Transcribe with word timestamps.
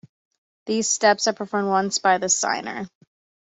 These 0.65 0.89
steps 0.89 1.27
are 1.27 1.33
performed 1.33 1.67
once 1.67 1.99
by 1.99 2.17
the 2.17 2.27
signer. 2.27 2.87